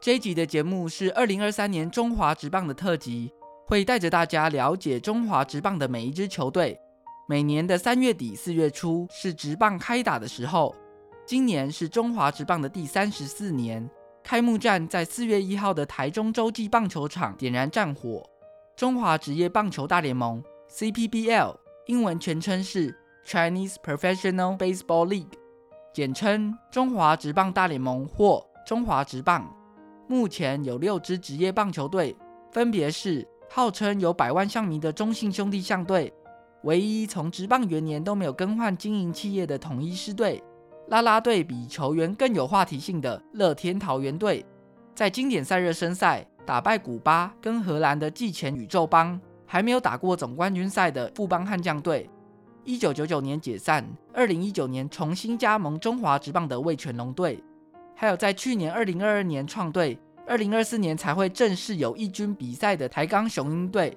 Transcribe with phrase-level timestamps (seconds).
[0.00, 3.30] 这一集的节目是二零二三年中华职棒的特辑，
[3.66, 6.80] 会带着大家了解中华职棒的每一支球队。
[7.28, 10.74] 每年的三月底四月初是职棒开打的时候，
[11.26, 13.86] 今年是中华职棒的第三十四年，
[14.24, 18.22] 开幕战在四月一号的台中洲际棒球场点燃战火。
[18.74, 21.54] 中华职业棒球大联盟 （CPBL）
[21.88, 25.34] 英文全称是 Chinese Professional Baseball League，
[25.92, 29.54] 简称中华职棒大联盟或中华职棒。
[30.10, 32.16] 目前有六支职业棒球队，
[32.50, 36.12] 分别是号称有百万象迷的中信兄弟象队，
[36.64, 40.42] 唯一从职棒元年都没有更换经营企业的统一狮队，
[40.88, 44.44] 啦啦队比球员更有话题性的乐天桃园队，
[44.96, 52.10] 在经典赛热身赛打败古巴跟荷兰的季前宇宙邦，还没有打过总冠军赛的富邦悍将队，
[52.64, 57.40] 一九九九年解散，二零一九年重新加盟中华职棒的味全龙队。
[58.00, 63.94] 还有在去年二零二二年创队，二零二四年才会正式有一军比赛的台钢雄鹰队。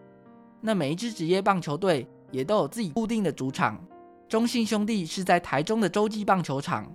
[0.60, 3.82] 那每一支职业棒球队也都有自己固定的主场。
[4.28, 6.86] 中信兄弟是在台中的洲际棒球场，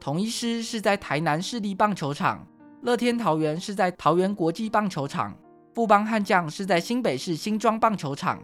[0.00, 2.46] 统一狮是在台南市立棒球场，
[2.80, 5.36] 乐天桃园是在桃园国际棒球场，
[5.74, 8.42] 富邦悍将是在新北市新庄棒球场，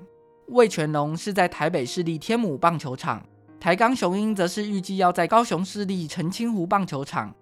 [0.49, 3.25] 味全龙是在台北市立天母棒球场，
[3.59, 7.35] 台钢雄鹰则是预计要在高雄市立澄清湖棒球场。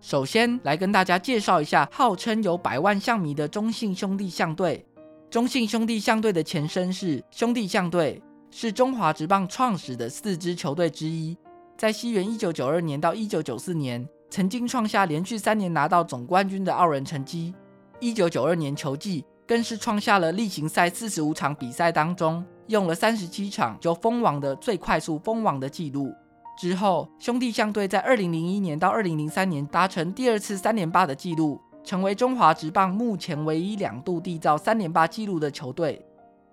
[0.00, 4.84] 首先来跟大家介绍一下，号称有百万象迷的中信兄弟象队。
[5.28, 11.36] 中信兄弟象队的前身是兄弟象队，是中华职棒创始的四支球队之一。
[11.76, 17.52] 在西元一九九二年到一九九四年，曾经创下连续三年拿到总冠军的傲人成绩。
[17.98, 26.14] 一九九二年球季更是创下了例行赛四十五场比赛当中，用了三十七场就封王的最快速封王的纪录。
[26.56, 36.02] 之后，兄弟象队在二零零一年到二零零三年达成第二次三连霸的纪录，成为中华职棒目前唯一两度缔造三连霸纪录的球队。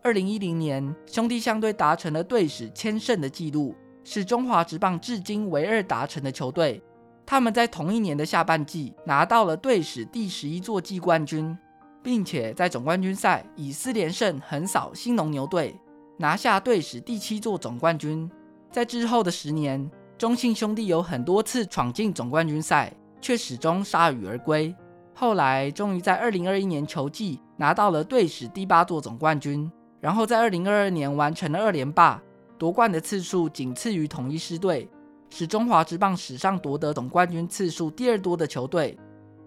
[0.04, 6.84] 二零一零年，兄弟象队达成了队史千胜的纪录，是中华职棒至今唯二达成的球队。
[7.26, 11.58] 他们在同一年的下半季拿到了队史第十一座季冠军，
[12.04, 15.80] 并且在总冠军赛以四连胜横扫兴农牛队，
[16.18, 18.30] 拿下队史第七座总冠军。
[18.74, 19.88] 在之后的十年，
[20.18, 22.92] 中信兄弟有很多次闯进总冠军赛，
[23.22, 24.76] 却始终铩羽而归。
[25.14, 29.72] 后来，终于在二零二一年球季拿到了队史第八座总冠军，
[30.02, 32.20] 然后在二零二二年完成了二连霸，
[32.58, 34.90] 夺冠的次数仅次于统一狮队，
[35.30, 38.98] 是中华职棒史上夺得总冠军次数第二多的球队。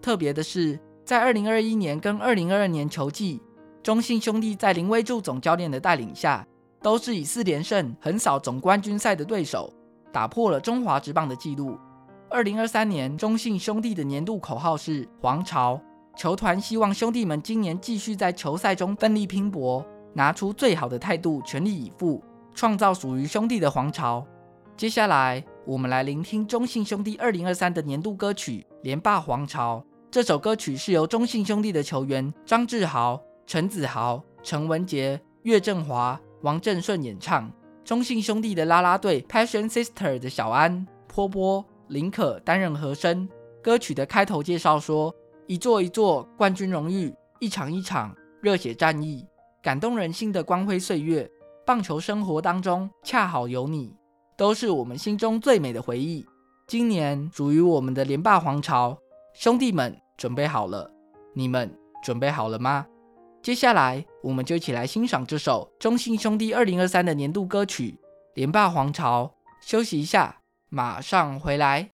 [0.01, 3.41] 特别的是，在二零二一年跟二零二二年球季，
[3.83, 6.47] 中信兄弟在林威助总教练的带领下，
[6.87, 9.69] 都是以四连胜横扫总冠军赛的对手，
[10.09, 11.77] 打破了中华职棒的纪录。
[12.29, 15.77] 二零二三年，中信兄弟的年度口号是“皇朝”，
[16.15, 22.23] 球团希望兄弟们今年继续在球赛中奋力拼搏，拿出最好的态度，全力以赴，
[22.55, 24.25] 创造属于兄弟的皇朝。
[24.77, 29.79] 接下来，我们来聆听中信兄弟2023的年度歌曲《连霸皇朝》。
[30.09, 37.51] 这首歌曲是由中信兄弟的球员张志豪、陈子豪、陈文杰、岳振华、王振顺演唱。
[37.83, 43.27] 中信兄弟的啦啦队 Passion Sister 的小安、波波、林可担任和声。
[43.61, 45.13] 歌曲的开头介绍说。
[45.45, 49.25] 一座一座冠军荣誉，一场一场热血战役，
[49.63, 51.29] 感动人心的光辉岁月。
[51.65, 53.95] 棒球生活当中恰好有你，
[54.35, 56.25] 都是我们心中最美的回忆。
[56.67, 58.97] 今年属于我们的连霸皇朝，
[59.33, 60.91] 兄弟们准备好了？
[61.33, 61.73] 你们
[62.03, 62.85] 准备好了吗？
[63.41, 67.91] 接下来我们就一起来欣赏这首中信兄弟二零二三的年度歌曲
[68.33, 69.23] 《连霸皇朝》。
[69.65, 71.91] 休息一下，马上回来。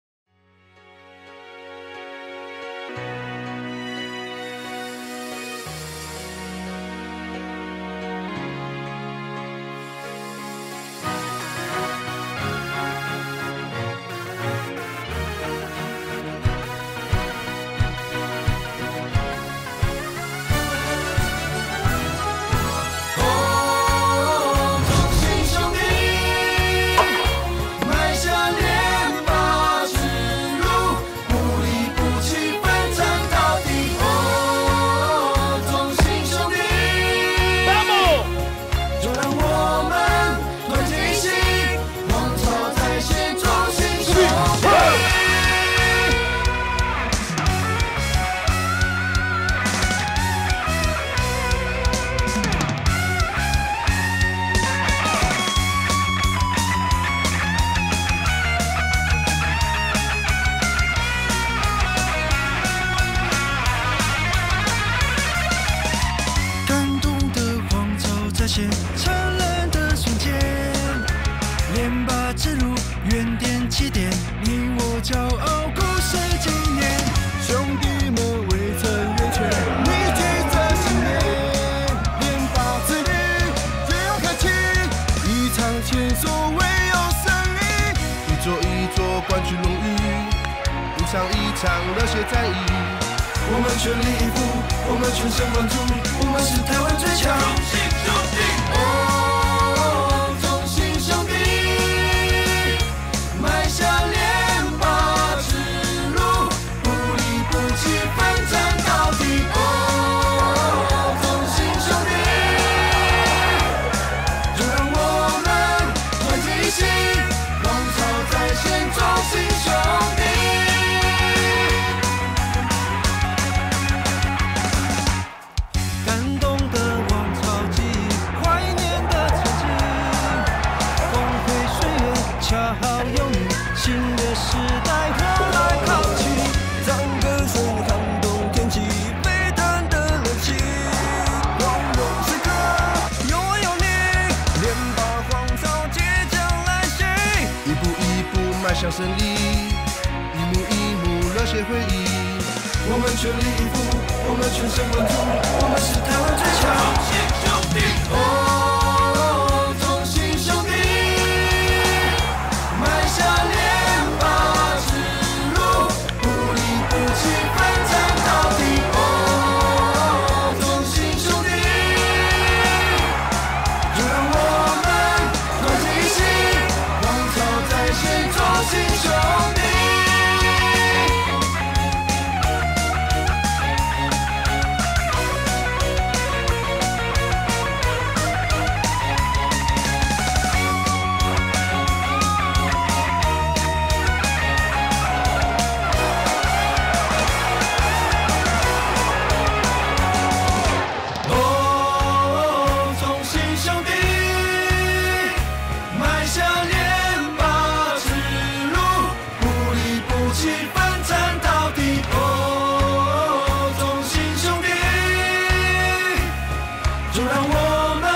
[217.14, 218.10] 就让我们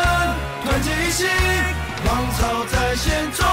[0.65, 1.27] 团结一心，
[2.03, 3.31] 芒草在先。
[3.31, 3.46] 中。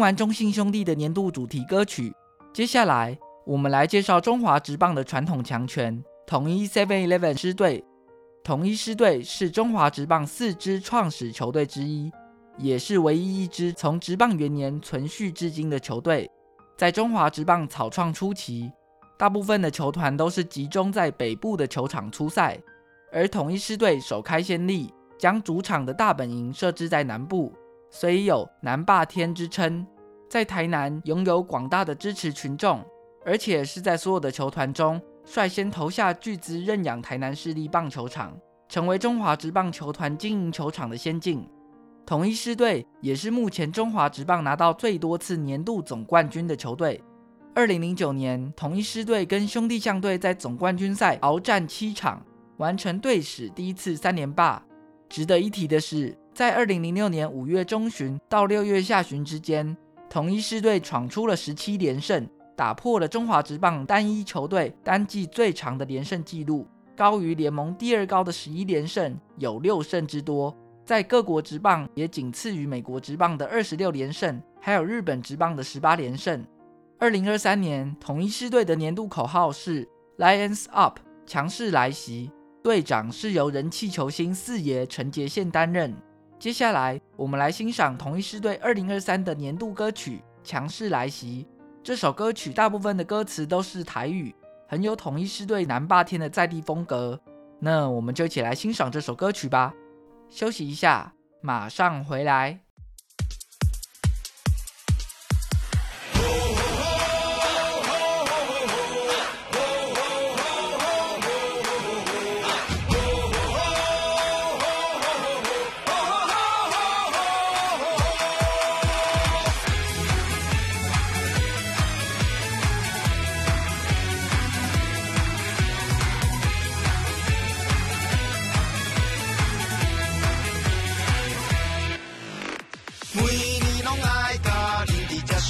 [0.00, 2.12] 完中信兄弟的年度主题歌曲，
[2.52, 7.84] 接下来我们来介绍中华职棒的传统强权——统一 Seven Eleven 狮队。
[8.42, 12.10] 统一狮队是中华职棒四支创始球队之一，
[12.56, 16.28] 也是唯一一支从职棒元年存续至今的球队。
[16.76, 18.72] 在中华职棒草创初期，
[19.18, 22.58] 大部分的球团都是集中在北部的球场出赛，
[23.12, 27.52] 而统一狮队首开先例，将主场的大本营设置在南部，
[27.90, 29.84] 虽有“南霸天”之称，
[30.28, 32.84] 在台南拥有广大的支持群众，
[33.24, 35.00] 而且是在所有的球团中。
[35.24, 38.36] 率先投下巨资认养台南市立棒球场，
[38.68, 41.46] 成为中华职棒球团经营球场的先进。
[42.06, 47.00] 统一狮队也是目前中华职棒拿到最多次年度总冠军的球队。
[47.54, 52.24] 二零零九年，统一狮队跟兄弟象队在总冠军赛鏖战七场，
[52.56, 54.62] 完成队史第一次三连霸。
[55.08, 59.76] 值得一提的是，在二零零六年五月中旬到六月下旬之间，
[60.08, 62.26] 统一狮队闯出了十七连胜。
[62.56, 66.66] 打破了中华职棒单一球队单季最长的连胜纪录，
[66.96, 70.56] 高于联盟第二高的十一连胜，有六胜之多。
[70.82, 76.42] 在各国职棒也仅次于美国职棒的二十六连胜，还有日本职棒的十八连胜。
[76.98, 82.30] 二零二三年统一狮队的年度口号是 “Lions Up”，强势来袭。
[82.62, 85.94] 队长是由人气球星四爷陈杰宪担任。
[86.40, 91.46] 接下来我们来欣赏统一狮队二零二三的年度歌曲《强势来袭》。
[91.84, 94.34] 这首歌曲大部分的歌词都是台语，
[94.66, 97.20] 很有统一狮队南霸天的在地风格。
[97.58, 99.74] 那我们就一起来欣赏这首歌曲吧。
[100.30, 102.58] 休息一下，马上回来。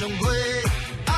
[0.00, 0.24] 上火，
[1.04, 1.12] 爱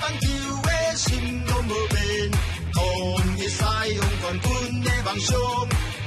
[0.00, 0.28] 棒球
[0.62, 2.30] 的心拢无变，
[2.72, 5.36] 统一赛用冠军的梦想，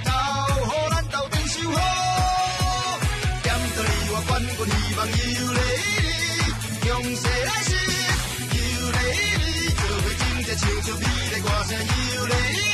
[0.05, 1.75] 交好咱斗阵守护。
[3.43, 5.59] 点到你我冠军希望有你，
[6.79, 7.75] 强势来势
[8.55, 11.75] 有你，做伙真正唱出美丽歌声
[12.15, 12.72] 有你。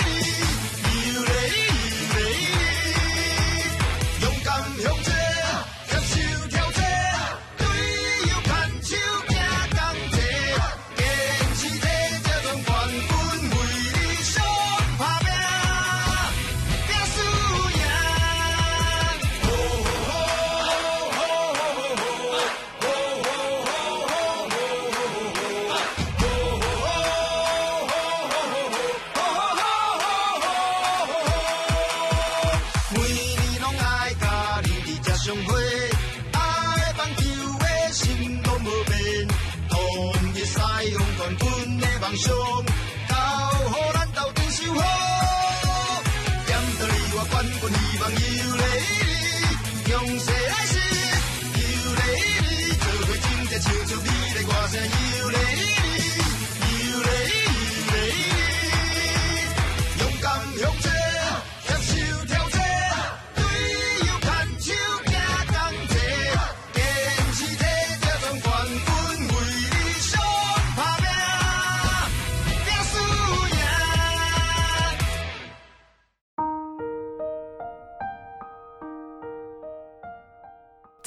[42.20, 42.69] show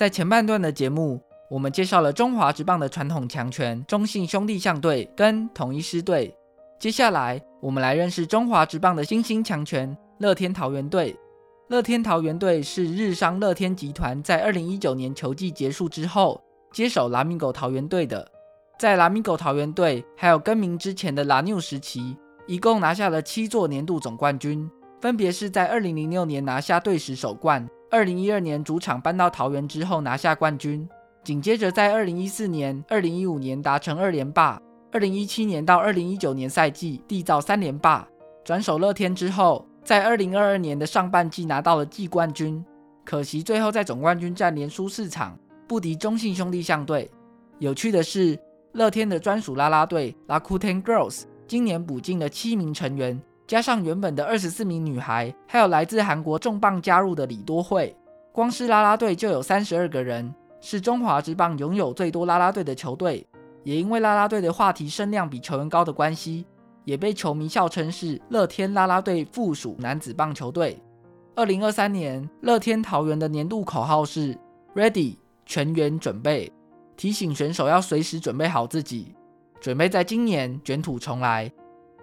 [0.03, 6.37] 在前半段的节目，我们介绍了中华职棒的传统强权中信兄弟象队跟统一狮队。
[6.77, 11.17] 接下来，我们来认识中华职棒的新兴强权乐天桃园队。
[11.69, 16.43] 乐天桃园队是日商乐天集团在二零一九年球季结束之后
[16.73, 18.29] 接手拉米狗桃园队的。
[18.81, 22.17] 在拉米狗桃园队还有更名之前的拉纽时期，
[22.49, 24.69] 一共拿下了七座年度总冠军，
[25.01, 27.71] 分别是在二零零六年拿下队史首冠。
[27.93, 30.89] 二零一二年主场搬到桃园之后拿下冠军，
[31.23, 34.59] 紧接着在二零一四年、二零一五年达成二连霸，
[34.91, 38.09] 二零一七年到二零一九年赛季缔造三连霸。
[38.45, 42.65] 转手乐天之后，在二零二二年的上半季拿到了季冠军，
[43.05, 47.11] 可惜最后在总冠军战连输四场，不敌中信兄弟象队。
[47.59, 48.41] 有趣的是，
[48.73, 53.21] 乐天的专属啦啦队 Lakuten Girls 今年补进了七名成员。
[53.53, 57.95] 加上原本的二十四名女孩，还有来自韩国重磅加入的李多慧，
[58.33, 63.27] 光是啦啦队就有三十二个人，是中华职棒拥有最多啦啦队的球队，
[63.63, 66.47] 也因为啦啦队的话题声量比球员高的关系，
[66.87, 70.83] 也被球迷笑称是乐天啦啦队附属男子棒球队。
[71.35, 74.35] 二零二三年，乐天桃园的年度口号是
[74.75, 76.51] “Ready，全员准备”，
[76.97, 79.15] 提醒选手要随时准备好自己，
[79.61, 81.53] 准备在今年卷土重来。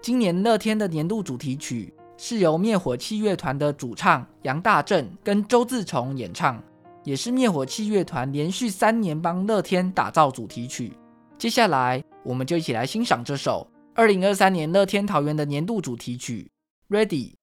[0.02, 6.62] 今年乐天的年度主题曲是由灭火器乐团的主唱杨大正跟周自崇演唱。
[7.04, 10.94] 也是灭火器乐团连续三年帮乐天打造主题曲。
[11.38, 13.66] 接下来，我们就一起来欣赏这首
[13.96, 16.52] 二零二三年乐天桃园的年度主题曲
[17.06, 17.36] 《》。Ready.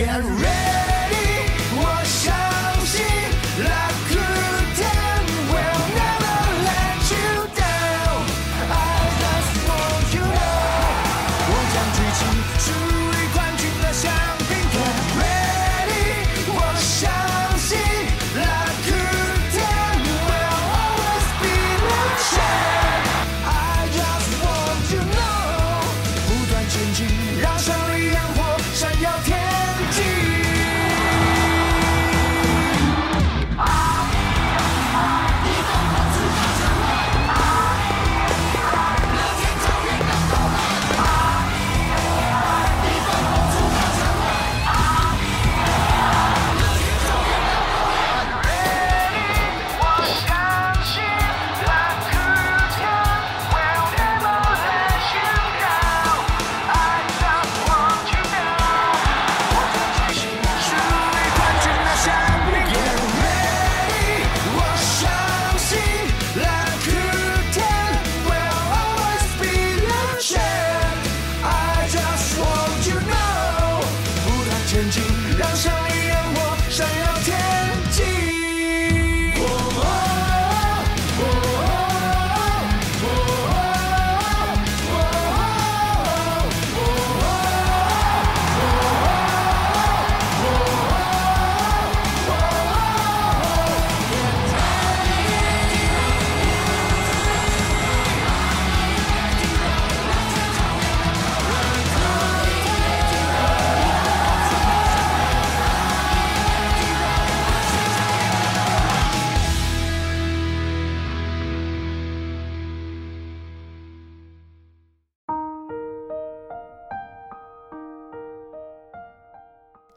[0.00, 0.59] Get ready.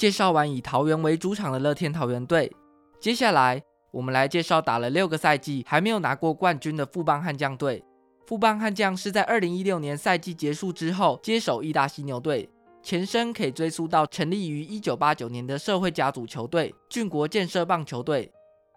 [0.03, 2.51] 介绍完以桃园为主场的乐天桃园队，
[2.99, 7.81] 接下来我们来介绍打了六个赛季还没有拿过冠军的富邦悍将队。
[8.27, 12.49] 富邦悍将是在二零一六年赛季结束之后接手义大犀牛队，
[12.81, 18.29] 前身可以追溯到成立于一九八九年的社会甲组球队俊国建设棒球队。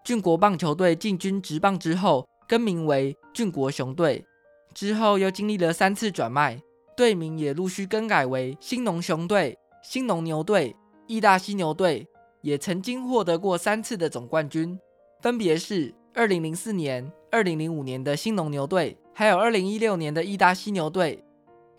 [0.05, 4.25] 俊国棒球队进军职棒之后，更名为俊国熊队，
[4.73, 6.57] 之后又经历了三次转卖，
[6.95, 10.73] 队名也陆续更改为兴农熊队、兴农牛队、
[11.07, 12.07] 义大犀牛队，
[12.41, 14.77] 也曾经获得过三次的总冠军，
[15.21, 18.97] 分别是二零零四年、二零零五年的兴农牛队。
[19.13, 21.23] 还有二零一六年的义大犀牛队，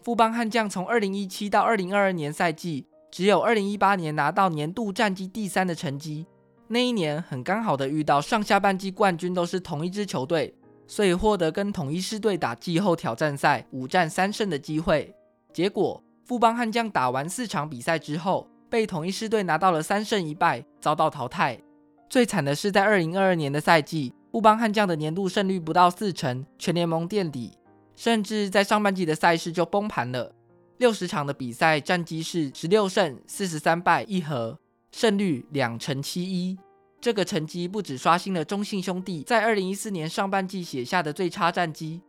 [0.03, 6.27] 富邦悍将从二零一七到二零二二年赛季，只有二零一八年拿到年度战绩第三的成绩。
[6.67, 10.53] 那一年很刚好的遇到上下半季冠军都是同一支球队，
[10.87, 15.15] 所以获得跟统一狮队打季后挑战赛五战三胜的机会。
[15.53, 21.59] 结果富邦悍将打完四场比赛之后，被统一狮队拿到了三胜一败，遭到淘汰。
[22.09, 24.13] 最惨的是在二零二二年的赛季。
[24.31, 27.51] 富邦悍将的年度胜率不到四成，全联盟垫底，
[27.97, 30.33] 甚至在上半季的赛事就崩盘了。
[30.77, 34.57] 六十场的比赛战绩是十六胜四十三败一和，
[34.93, 36.57] 胜率两成七一。
[37.01, 42.01] 这个成绩不止刷新了中信兄弟在二零一四年上半季写下的最差战绩，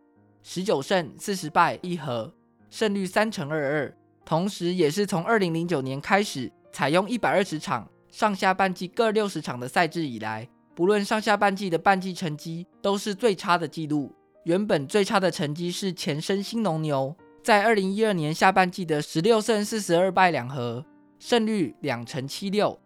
[0.43, 2.31] 十九胜四十败一和，
[2.69, 3.97] 胜率三成二二，
[4.29, 10.47] 同时也是从二零零九年开始采用一百二十场上下半季各六十场的赛制以来。
[10.75, 14.13] 不论上下半季的半季成绩都是最差的记录。
[14.43, 20.85] 原本最差的成绩是前身兴农牛，在二零一二年下半季的十六胜四十二败两和，
[21.17, 22.79] 胜率两成七六。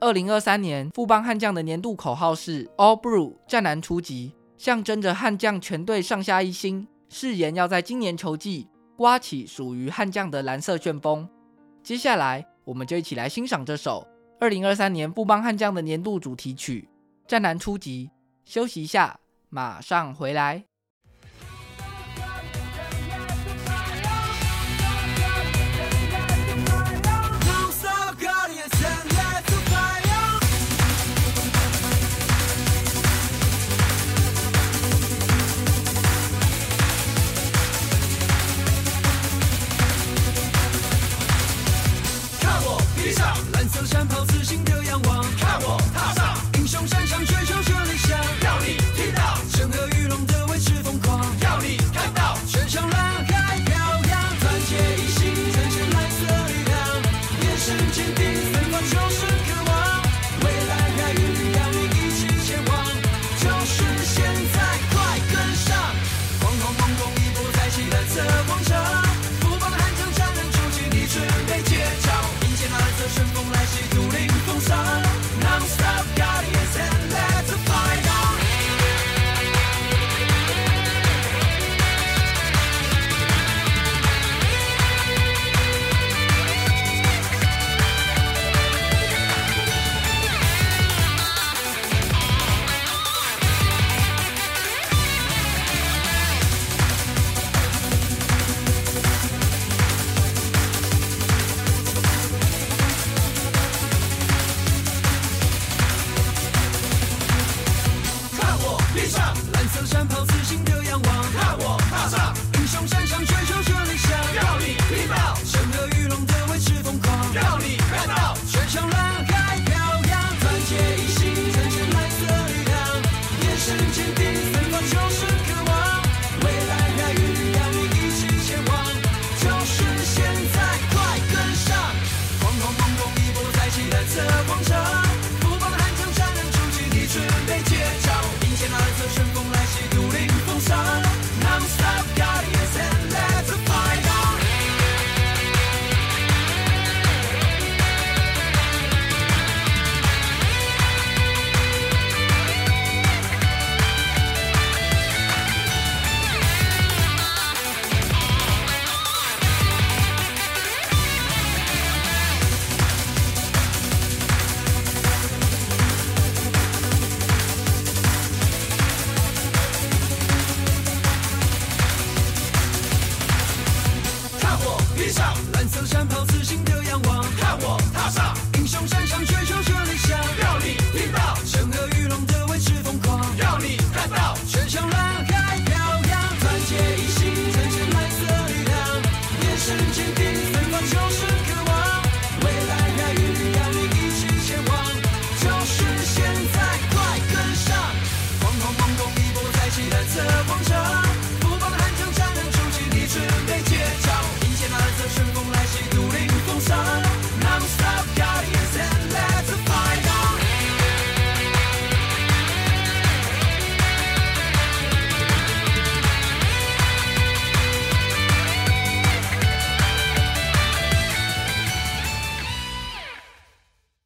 [0.00, 11.28] 二零二三年富邦悍将的年度口号是 All Blue 战蓝出击，象征着悍将全队上下一心，誓言要在今年球季刮起属于悍将的蓝色旋风。
[11.82, 14.06] 接下来，我们就一起来欣赏这首
[14.40, 16.88] 二零二三年富邦悍将的年度主题曲。
[17.26, 18.10] 战男初级，
[18.44, 20.64] 休息一下，马上回来。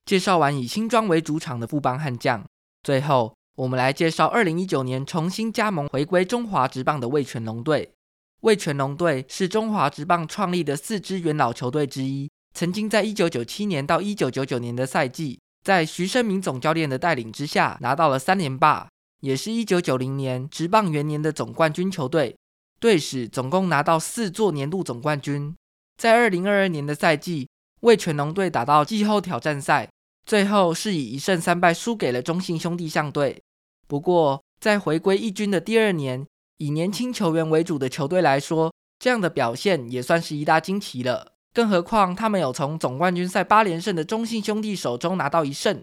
[0.08, 2.42] 介绍完以新庄为主场的富邦悍将，
[2.82, 7.92] 最后我们来介绍二零一九年重新加盟回归中华职棒的味全龙队。
[8.40, 18.88] 味全龙队是中华职棒创立的四支元老球队之一，曾经在一九九七年到一九九九年的赛季，在徐生明总教练的带领之下，拿到了三连霸，
[19.20, 22.34] 也是一九九零年职棒元年的总冠军球队，
[22.80, 25.54] 队史总共拿到四座年度总冠军。
[25.98, 29.86] 在二零二二年的赛季，味全龙队打到季后挑战赛。
[30.28, 33.42] 最后是以一胜三败输给了中信兄弟象队。
[33.86, 36.26] 不过，在回归一军的第二年，
[36.58, 41.32] 以年轻球员为主的球队来说，这样的表现也算是一大惊奇了。
[41.54, 45.82] 更何况，他们有从总冠军赛八连胜的中信兄弟手中拿到一胜。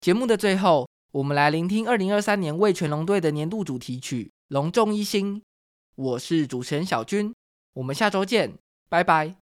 [0.00, 5.36] 节目的最后，我们来聆听二零二三年味全龙队的年度主题曲《龙重一新》。
[5.96, 7.34] 我是主持人小军，
[7.74, 8.54] 我们下周见，
[8.88, 9.41] 拜拜。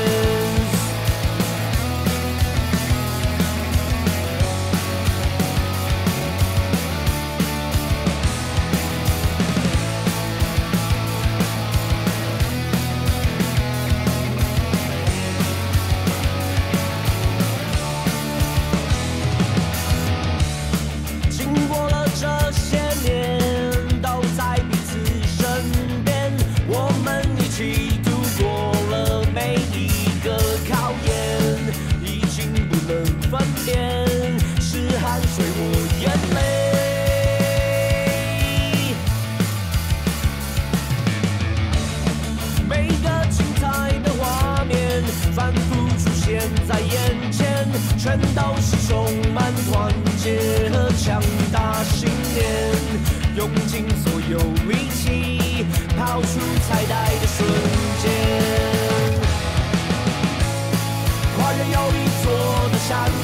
[48.11, 52.43] 全都是充满团结和强大信念，
[53.37, 55.65] 用尽所有力气
[55.97, 57.47] 抛出彩带的瞬
[58.01, 58.11] 间，
[61.37, 63.20] 跨越又一座的山。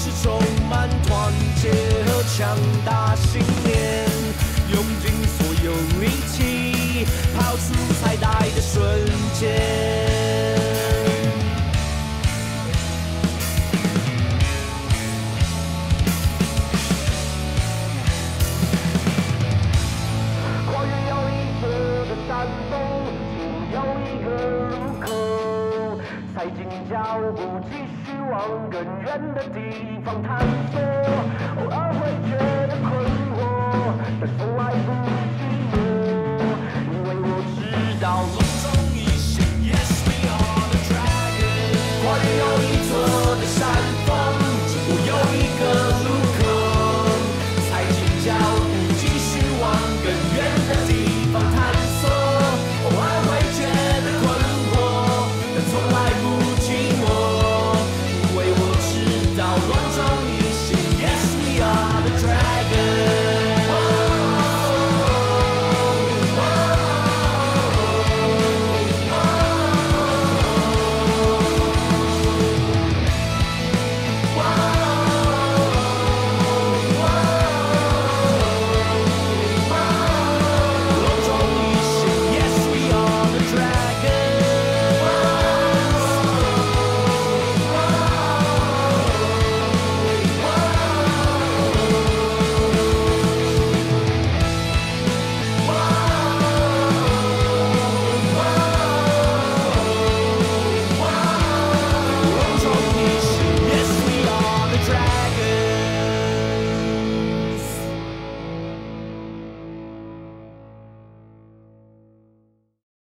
[0.00, 1.70] 是充满团结
[2.06, 4.06] 和强大信念，
[4.72, 7.04] 用尽所有力气
[7.36, 8.76] 跑出彩带的瞬
[9.34, 9.42] 间，
[20.70, 20.92] 跨越
[28.30, 30.38] 往更远的地方探
[30.70, 30.80] 索。
[31.58, 32.36] 偶尔会觉
[32.66, 32.90] 得困
[33.32, 33.36] 惑
[34.20, 34.92] 但从来不
[35.36, 35.40] 寂
[35.72, 35.74] 寞
[36.92, 37.58] 因为我知
[38.00, 38.06] 道